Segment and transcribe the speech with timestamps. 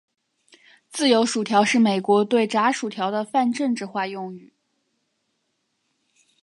[0.89, 4.51] 自由薯条是美国对炸薯条的泛政治化用语。